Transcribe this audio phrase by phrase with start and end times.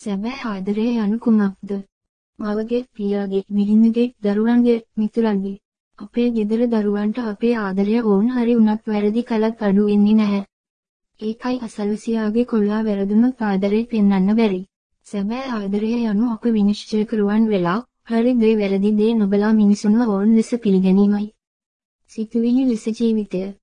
[0.00, 1.70] සැබෑ ආදරය යනු කුමක්ද?
[2.38, 5.58] මවගේ, පියාගේ, බිරිඳගේ, දරුවන්ගේ, මිතුරන්ගේ.
[5.98, 10.42] අපේ ගෙදර දරුවන්ට අපේ ආදරය ඕන් හරි උනත් වැරදි කළත් අඩු වෙන්නේ නැහැ.
[11.20, 14.60] ඒකයි අසල්වැසියාගේ කොල්ලා වැරදුනොත් ආදරේ පෙන්වන්න බැරි.
[15.06, 17.78] සැබෑ ආදරය යනු අප විනිශ්චය කරුවන් වෙලා,
[18.10, 21.28] හරි දේ වැරදි දේ නොබලා මිනිසුන්ව ඕන් ලෙස පිළිගැනීමයි.
[22.12, 23.48] සිතුවිලි ලෙස ජීවිතය